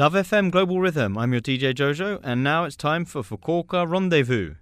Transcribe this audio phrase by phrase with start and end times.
[0.00, 1.18] Love FM Global Rhythm.
[1.18, 4.54] I'm your DJ Jojo, and now it's time for Fukuoka Rendezvous.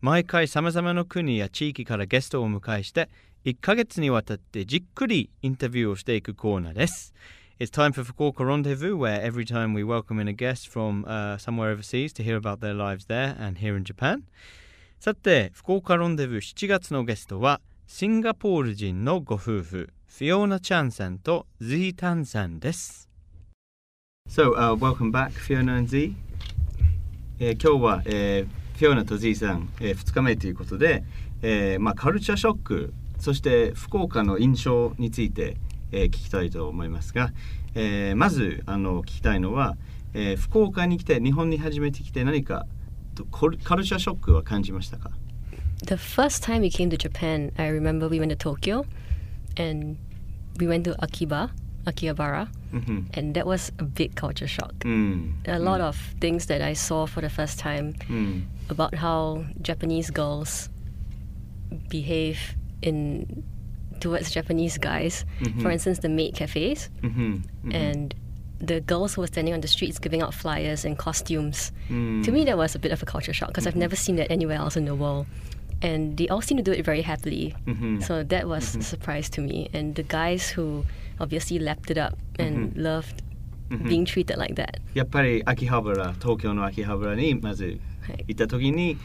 [0.00, 3.08] 毎回さまざまな国や地域からゲストをお迎えして
[3.44, 7.12] 1ヶ月にわたってじっくりインタビューをしていくコーナーです。
[7.58, 11.72] It's time for Fukuoka Rendezvous, where every time we welcome in a guest from uh, somewhere
[11.72, 14.22] overseas to hear about their lives there and here in Japan.
[15.00, 23.05] さて、福岡ロンデブー7月のゲストはシンガポール人のご夫婦フィオーナ・チャンさんとズータンさんです。
[24.28, 26.14] So, uh, welcome back, Fiona and Z.
[27.38, 31.04] えー、今日は、えー、フィオナと Z さん、えー、2日目ということで、
[31.42, 35.56] えーまあ、カルチャーショック、そして福岡の印象について、
[35.92, 37.30] えー、聞きたいと思いますが、
[37.74, 39.76] えー、まずあの聞きたいのは、
[40.12, 42.66] えー、福岡に来て、日本に初めて来て何か
[43.32, 45.10] カルチャーショックは感じましたか
[45.86, 48.84] ？The first time we came to Japan, I remember we went to Tokyo
[49.56, 49.96] and
[50.58, 51.50] we went to Akiba.
[51.86, 53.00] Akihabara, mm-hmm.
[53.14, 54.74] and that was a big culture shock.
[54.80, 55.34] Mm.
[55.46, 55.84] A lot mm.
[55.84, 58.42] of things that I saw for the first time mm.
[58.68, 60.68] about how Japanese girls
[61.88, 63.44] behave in
[64.00, 65.24] towards Japanese guys.
[65.40, 65.60] Mm-hmm.
[65.60, 67.34] For instance, the maid cafes, mm-hmm.
[67.34, 67.72] mm-hmm.
[67.72, 68.14] and
[68.58, 71.72] the girls who were standing on the streets giving out flyers and costumes.
[71.88, 72.24] Mm.
[72.24, 73.80] To me, that was a bit of a culture shock because I've mm-hmm.
[73.80, 75.26] never seen that anywhere else in the world.
[75.82, 77.54] And they all seem to do it very happily.
[77.66, 78.00] Mm-hmm.
[78.00, 79.68] So that was a surprise to me.
[79.74, 80.86] And the guys who
[81.18, 82.80] obviously lapped it up and mm-hmm.
[82.80, 83.22] loved
[83.88, 84.80] being treated like that.
[84.94, 87.78] やっぱり秋葉原東京の秋葉原にまず
[88.26, 88.96] 行った時に、はい、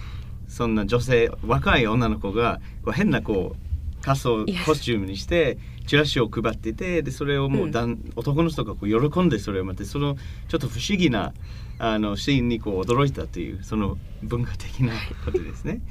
[0.48, 10.16] そんな女性若い女の子がこう変なこう仮装コスチュームにしてチラシを配っててでそれをもうだん、男の人がこう喜んでそれを待ってその
[10.48, 11.34] ちょっと不思議な
[11.80, 14.94] あのシーンにこう驚いたというその文化的な
[15.26, 15.82] ことですね。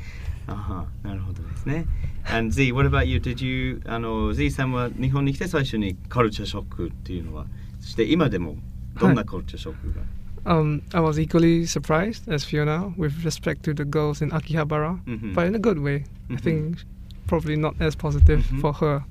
[0.47, 1.87] あはなるほどですね。
[2.25, 3.19] And Z, what about you?
[3.19, 7.47] Did you あの Z さんは日本に来て最初にカルチャーショックっていうのは
[7.81, 8.57] そして今でも
[8.99, 10.03] どんなカルチャーショックが、
[10.45, 15.35] Um, I was equally surprised as Fiona with respect to the girls in Akihabara, mm-hmm.
[15.35, 16.05] but in a good way.
[16.31, 16.35] Mm-hmm.
[16.35, 16.79] I think
[17.27, 18.61] probably not as positive mm-hmm.
[18.61, 19.05] for her.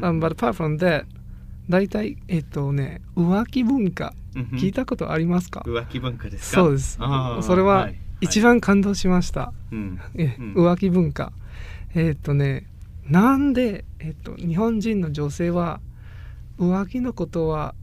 [0.00, 1.06] Um, but apart from that,
[1.68, 6.98] 大体、えっとね、浮気文化、聞いたことありますか浮気文化ですかそうです。
[7.42, 7.88] それは
[8.22, 9.52] 一番感動しました。
[9.70, 11.32] うん、え浮気文化。
[11.94, 12.66] えっ、とね
[13.08, 15.80] なんで、えっ、と、日本人の女性は
[16.58, 17.74] 浮気のことは、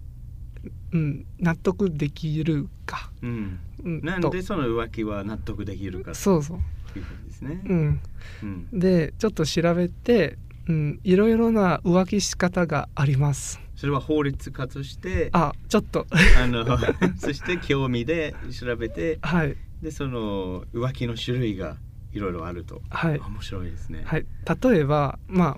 [0.93, 3.11] うん、納得できるか。
[3.21, 6.57] うん、なんでその浮気は納得できるかそうそう。
[6.97, 7.61] いうことですね。
[7.65, 8.01] うん、
[8.43, 13.59] うん、でちょっと調べて、うん、いろいろな浮気し方があります。
[13.75, 16.65] それは法律家としてあちょっとあの
[17.17, 21.77] そして興味で調べて、はい、でその浮気の種類が
[22.11, 24.25] いろいろあると、はい、面白いですね、はい、
[24.61, 25.57] 例えばま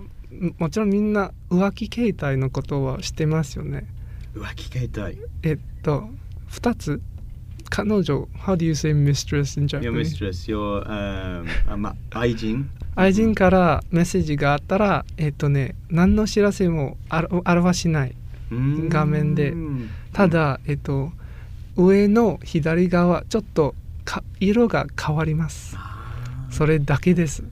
[0.58, 3.86] もちろんみんな浮気形態のことは知ってますよね。
[4.34, 5.18] 浮気形態。
[5.42, 6.08] えっと
[6.50, 7.02] 2つ。
[7.68, 9.82] 彼女 How do you say mistress in Japanese?
[9.82, 12.68] Your mistress, your、um, ま、愛人？
[12.94, 18.14] 愛人からメッセージがあったらえっとね何の知らせも表しない
[18.50, 19.54] 画面で。
[20.12, 21.12] ただえっと
[21.76, 25.76] 上の左側ちょっとか色が変わります
[26.50, 27.44] それだけです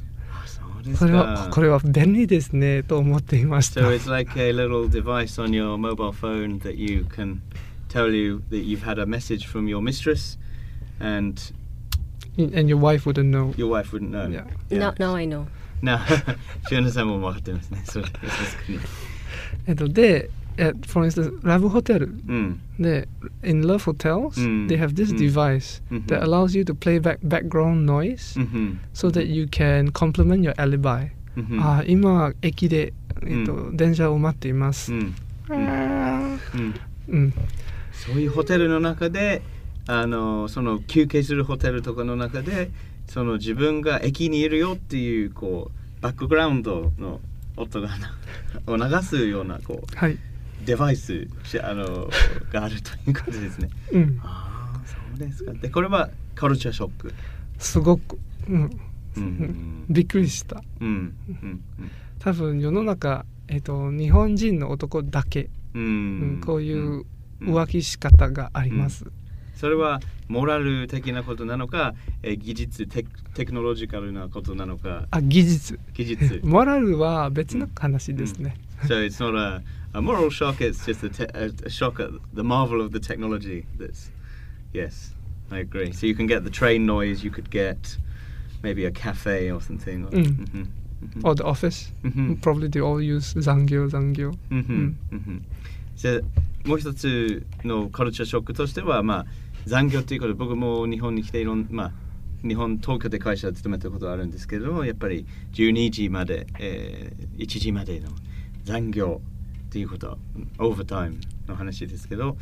[0.96, 7.40] それはこれは便利ですねと思っていました So it's like a little device on your mobile phone that you can
[7.88, 10.38] tell you that you've had a message from your mistress
[10.98, 11.52] and
[12.38, 14.78] and your wife wouldn't know your wife wouldn't know yeah, yeah.
[14.78, 15.46] Now, now I know
[15.82, 16.04] な、
[16.68, 17.82] シオナさんも分かってますね。
[17.84, 18.04] それ、
[19.66, 20.30] えっと、で、
[20.60, 22.58] at for instance Love Hotel mm.
[22.78, 23.04] they,
[23.42, 24.68] in Love Hotels mm.
[24.68, 25.18] they have this mm.
[25.18, 26.06] device -hmm.
[26.06, 28.76] that allows you to play back background noise -hmm.
[28.92, 31.60] so that you can complement your alibi -hmm.
[31.60, 32.92] あ今駅で、
[33.26, 35.14] えっと電車を待っています、うん
[37.92, 39.42] そういうホテルの中で
[39.86, 42.70] あのその休憩するホテルとかの中で
[43.08, 47.20] その自分が駅にいるよっていうこうバックグラウンドの
[47.56, 47.88] 音が
[48.66, 50.18] を流すようなこう、はい、
[50.64, 51.26] デバイス
[51.62, 52.10] あの
[52.52, 53.70] があるということですね。
[53.92, 55.52] うん、ああそうですか。
[55.52, 57.14] でこれはカルチャーショック。
[57.58, 58.18] すごく、
[58.48, 58.70] うん、
[59.16, 60.62] うん、びっくりした。
[60.80, 61.60] うん、うん、
[62.18, 65.86] 多分世の中えっ、ー、と日本人の男だけ、うん、う
[66.38, 67.04] ん、こういう
[67.40, 69.06] 浮気し方があります。
[69.56, 73.04] それはモラル的なことなのか、えー、技術テ
[73.34, 75.06] テクノロジカルなことなのか。
[75.10, 75.78] あ技術。
[75.92, 76.40] 技術。
[76.44, 78.56] モラルは別の話ですね。
[78.84, 79.62] So it's not a
[79.93, 80.61] a moral shock.
[80.61, 83.65] It's just a, te- a, a, shock at the marvel of the technology.
[83.77, 84.11] That's
[84.73, 85.11] yes,
[85.51, 85.91] I agree.
[85.91, 87.23] So you can get the train noise.
[87.23, 87.97] You could get
[88.63, 90.05] maybe a cafe or something.
[90.05, 90.25] Or, mm.
[90.25, 90.61] mm-hmm,
[91.05, 91.25] mm-hmm.
[91.25, 91.91] or the office.
[92.03, 92.35] Mm-hmm.
[92.35, 94.35] Probably they all use zangyo, zangyo.
[94.51, 94.95] Mm-hmm, mm.
[95.11, 95.37] mm-hmm.
[95.95, 96.21] So
[96.65, 99.25] もう一つのカルチャーショックとしては、まあ、
[99.65, 101.91] 残業ということで僕も日本に来ていろんまあ
[102.47, 108.09] 日本東京で会社を勤めたことがあるんですけれどもやっぱり12時まで、えー、1時までの
[108.63, 109.21] 残業
[109.70, 110.18] ということ
[110.58, 112.36] オーバータイムの話ですけど、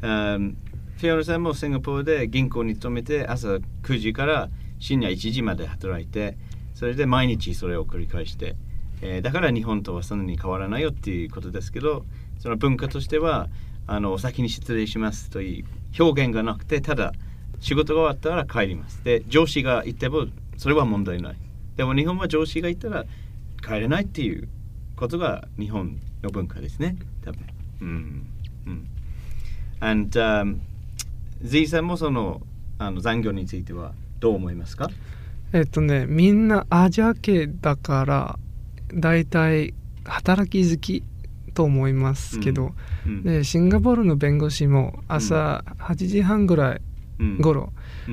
[0.00, 3.48] フィオナさんもシンガポールで銀行に勤めて朝
[3.82, 6.36] 9時から深夜1時まで働いて
[6.74, 8.56] それで毎日それを繰り返して、
[9.00, 12.04] えー、だから日本とはそんなに変わらないよっていうことですけど
[12.38, 13.48] その文化としては
[13.86, 15.64] あのお先に失礼しますという
[16.02, 17.12] 表現がなくてただ
[17.60, 19.04] 仕事が終わったら帰ります。
[19.04, 20.26] で上司が言っても
[20.56, 21.36] それは問題ない。
[21.76, 23.04] でも日本は上司が言ったら
[23.64, 24.48] 帰れないっていう
[24.96, 26.96] ことが日本の文化ですね。
[27.24, 27.46] 多分。
[27.80, 28.26] うん。
[28.66, 28.86] うん。
[29.80, 30.58] And、um,
[31.42, 32.40] Z さんもその
[32.78, 34.88] あの残業についてはどう思いますか？
[35.52, 38.38] えっとねみんなアジア系だから
[38.94, 39.74] 大体
[40.04, 41.02] 働き好き
[41.54, 42.72] と思いますけど、
[43.06, 43.12] うん。
[43.12, 46.80] うん、でシンガポールの弁護士も朝8時半ぐらい
[47.40, 47.72] 頃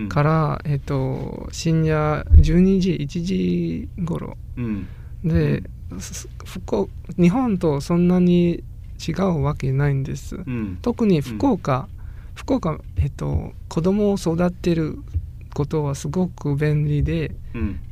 [0.10, 4.38] から、えっと、深夜12時1時頃、
[5.24, 5.64] で、
[7.18, 8.64] 日本とそんなに
[9.08, 10.38] 違うわけないんです、
[10.82, 11.88] 特に福岡、
[12.36, 15.00] 福岡、えっと、子供を育てる
[15.54, 17.32] ことはすごく便利で、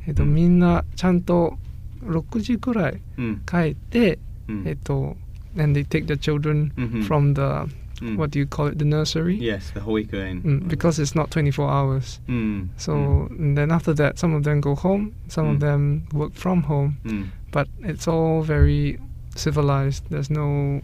[0.07, 1.57] えっと、みんなちゃんと
[2.03, 3.01] 6時くらい
[3.45, 4.19] 帰って、
[4.65, 5.17] えっと
[5.57, 6.71] and they take the children
[7.03, 7.67] from the
[8.00, 8.16] Mm.
[8.16, 8.78] What do you call it?
[8.78, 9.36] The nursery.
[9.36, 10.42] Yes, the hoikuin.
[10.42, 12.20] Mm, because it's not 24 hours.
[12.28, 12.68] Mm.
[12.76, 13.54] So mm.
[13.54, 15.60] then after that, some of them go home, some of mm.
[15.60, 16.98] them work from home.
[17.04, 17.28] Mm.
[17.52, 18.98] But it's all very
[19.36, 20.04] civilized.
[20.10, 20.82] There's no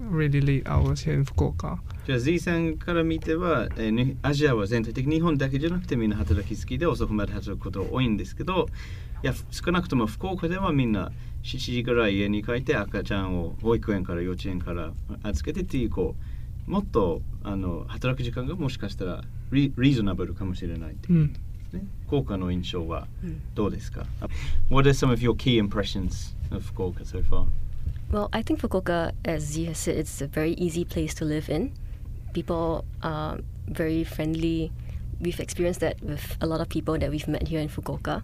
[0.00, 1.80] really late hours here in Fukuoka.
[2.06, 8.68] じゃあ Z さんから見ては、えー、アジアは全体的に日本だけじゃなくてみんな働き好きで遅くまで働くことが多いんですけど
[9.22, 11.12] いや少なくとも福岡ではみんな
[11.42, 14.92] 7時ぐらい家に帰って赤ちゃんを保育園から幼稚園から
[15.22, 16.24] 預けてっていうこう
[16.66, 21.26] もっとあの働く時間がもしかしたらリリーズナブルかもしれないっていう、
[21.72, 23.08] ね、効果の印象は
[23.54, 24.06] どうですか、
[24.70, 27.46] What are some of your key impressions of Fukuoka so far?
[28.12, 31.48] Well, I think Fukuoka, as Z has said, it's a very easy place to live
[31.48, 31.72] in.
[32.32, 33.38] People are
[33.68, 34.72] very friendly.
[35.20, 38.22] We've experienced that with a lot of people that we've met here in Fukuoka.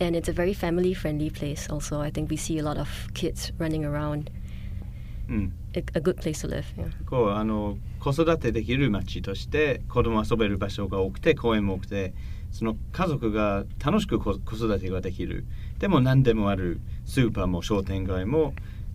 [0.00, 2.00] And it's a very family friendly place also.
[2.00, 4.30] I think we see a lot of kids running around.
[5.29, 6.63] うん、a good place to live.
[6.75, 6.89] Yeah.
[7.05, 12.13] こうあの子育てできる街として子供遊べる場所が多くて公園も多くて
[12.51, 15.45] その家族が楽しく子育てができる
[15.79, 18.53] でも何でもあるスーパーも商店街も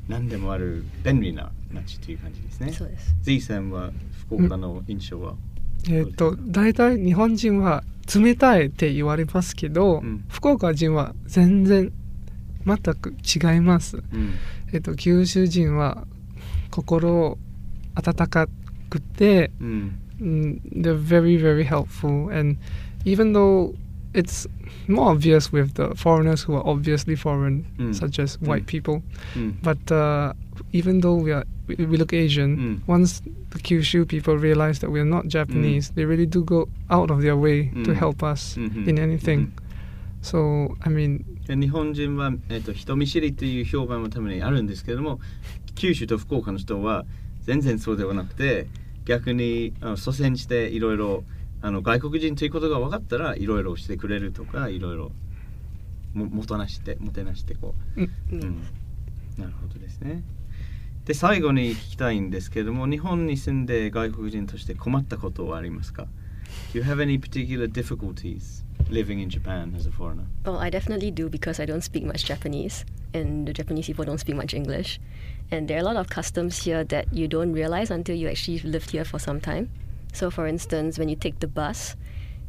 [0.09, 2.73] 何でもある便利な街という感じですね。
[2.73, 3.15] そうです。
[3.23, 3.91] Z さんは
[4.27, 5.35] 福岡の印象は、
[5.89, 7.85] うん、えっ、と大体日本人は
[8.15, 11.93] 冷たいって言われますけど、うん、福岡人は全然
[12.65, 13.99] 全く違います。
[13.99, 14.35] うん、
[14.73, 16.07] えっ、と九州人は
[16.70, 17.38] 心
[17.96, 18.48] 温か
[18.90, 19.92] くて、mm.
[20.20, 22.58] they're very very helpful and
[23.06, 23.74] even though
[24.14, 24.48] it's
[24.88, 27.96] more obvious with the foreigners who are obviously foreign mm.
[27.96, 29.02] such as white people
[29.64, 30.34] but uh,
[30.72, 35.06] even though we are we, we look Asian once the Kyushu people realize that we're
[35.06, 38.88] not Japanese they really do go out of their way to help us -hmm.
[38.88, 39.52] in anything
[40.22, 40.38] so
[40.86, 45.20] I mean 日本人は、えーと、人見知りという評判もためにあるんですけれども
[45.79, 47.05] 九州と福岡の人は
[47.43, 48.67] 全然そうではなくて
[49.05, 51.25] 逆にあの祖先していろいろ
[51.63, 55.13] あの外国人ということが分かったらいろいろしてくれるとかいろいろ
[56.15, 58.63] ももとなしてもてなしてこう、うん、うん、
[59.39, 60.23] なるほどですね。
[61.05, 66.07] で最後に聞きたいんですけれども日本に住んで外国人として困ったことはありますか？
[66.73, 70.27] Do you have any particular difficulties living in Japan as a foreigner?
[70.45, 74.19] Well, I definitely do because I don't speak much Japanese and the Japanese people don't
[74.19, 75.01] speak much English.
[75.51, 78.61] And there are a lot of customs here that you don't realize until you actually
[78.61, 79.71] lived here for some time.
[80.13, 81.97] So, for instance, when you take the bus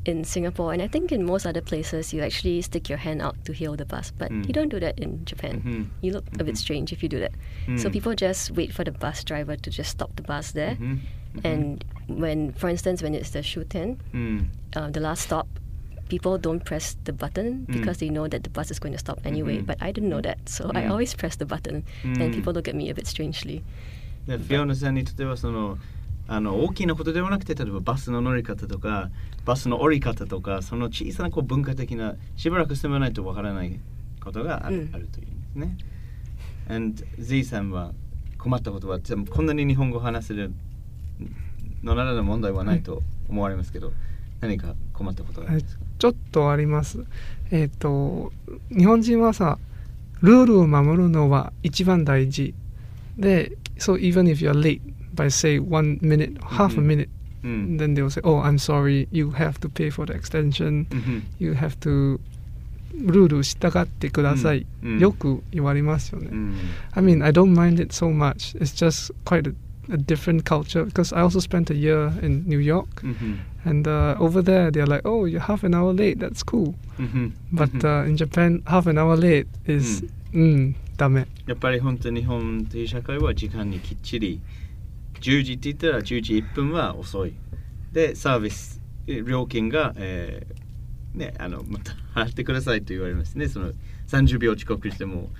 [0.05, 3.37] in Singapore, and I think in most other places, you actually stick your hand out
[3.47, 4.47] to hail the bus, but mm.
[4.47, 5.61] you don't do that in Japan.
[5.61, 5.83] Mm-hmm.
[6.03, 6.41] You look mm-hmm.
[6.41, 6.57] a bit mm-hmm.
[6.57, 7.33] strange if you do that.
[7.67, 7.81] Mm.
[7.81, 10.75] So, people just wait for the bus driver to just stop the bus there.
[10.75, 10.93] Mm-hmm.
[10.95, 11.47] mm-hmm.
[11.47, 14.47] And when, for instance, when it's the Shuten, mm.
[14.77, 15.49] uh, the last stop,
[16.09, 17.73] people don't press the button mm.
[17.73, 19.57] because they know that the bus is going to stop anyway.
[19.57, 19.67] Mm-hmm.
[19.67, 20.77] But I didn't know that, so mm.
[20.77, 22.21] I always press the button, mm.
[22.21, 23.65] and people look at me a bit strangely.
[24.27, 25.77] フィオナさんにとってはその
[26.32, 29.10] あの大きなことではなくて例えばバスの乗り方とか
[29.46, 33.80] バスの降り方とかその小さなこう文化的なしばらく住まないとわからない
[34.24, 35.78] ことがある,、あるというんですね。
[36.70, 37.94] And Z さんは
[38.38, 39.00] 困ったことは
[39.32, 40.54] こんなに日本語を話せる
[41.82, 43.92] のならの問題はないと思われますけど、
[44.40, 45.84] 何か困ったことがありますか？
[45.98, 47.04] ちょっとあります。
[47.50, 48.32] えっ、ー、と
[48.70, 49.58] 日本人はさ
[50.22, 52.54] ルールを守るのは一番大事
[53.18, 54.80] で so even if you're late
[55.19, 57.09] by say one minute, half a minute,
[57.43, 59.07] then they'll say, "Oh, I'm sorry.
[59.13, 60.87] You have to pay for the extension.
[61.39, 62.19] You have to
[62.95, 64.67] ルール従ってください、
[65.01, 66.31] よく言われますよね。
[66.93, 68.57] I mean, I don't mind it so much.
[68.59, 69.55] It's just quite a,
[69.93, 73.03] a different culture because I also spent a year in New York,
[73.65, 76.21] and uh, over there they're like, "Oh, you're half an hour late.
[76.21, 76.75] That's cool."
[77.53, 81.27] But uh, in Japan, half an hour late is うん、ダメ。
[81.47, 84.41] やっぱり本当に日本という社会は時間にきっちり
[85.22, 87.34] 10時って言ったら10時1分は遅い。
[87.92, 90.60] で、サービス料金が、えー
[91.18, 93.48] ね、あのまた 払ってくださいと言われますね。
[93.48, 93.74] その
[94.08, 95.32] 30秒遅刻しても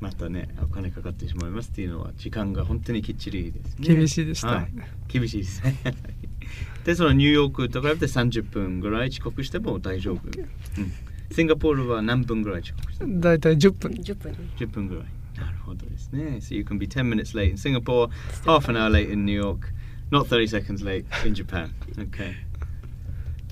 [0.00, 3.94] またねお金かかってしまいますっていうのは時間が本当にきっちりですね。
[3.94, 4.68] 厳しいでした、はい、
[5.08, 5.62] 厳しいです。
[5.64, 5.76] ね
[6.84, 10.92] でそのニューヨークと比べて30分ぐらい遅刻しても大丈夫、うん、
[11.32, 13.90] シンガポールは何分ぐらい遅刻して大体10分。
[13.92, 14.32] 10分。
[14.56, 15.04] 10分ぐらい
[15.38, 18.08] なるほどですね So you can be 10 minutes late in Singapore
[18.44, 19.72] half an hour late in New York
[20.10, 22.46] not 30 seconds late in Japan okay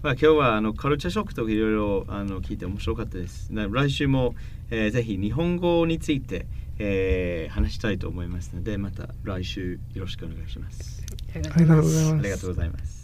[0.04, 3.48] まあ、今日はあのカルチャーショックとかいろいろあの聞いて面白かったです。
[3.50, 4.34] 来週も、
[4.70, 6.44] えー、ぜひ日本語について、
[6.78, 11.02] えー、話したいと思いますので、また来週よろしくお願いします。
[11.34, 12.12] ありがとうございます。
[12.12, 13.03] ありがとうございます。